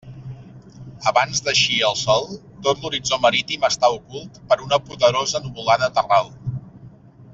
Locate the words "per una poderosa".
4.53-5.43